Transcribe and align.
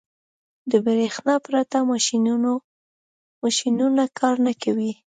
•د 0.71 0.73
برېښنا 0.85 1.35
پرته 1.45 1.77
ماشينونه 3.45 4.03
کار 4.19 4.35
نه 4.45 4.53
کوي. 4.63 4.91